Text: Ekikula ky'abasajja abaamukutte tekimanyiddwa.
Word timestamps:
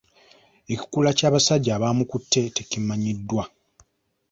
Ekikula 0.73 1.11
ky'abasajja 1.17 1.71
abaamukutte 1.73 2.39
tekimanyiddwa. 2.55 3.43